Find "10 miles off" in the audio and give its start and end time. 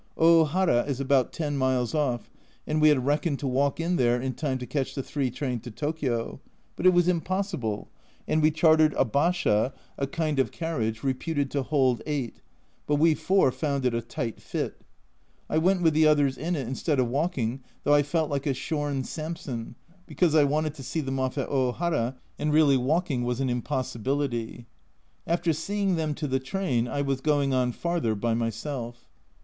1.31-2.27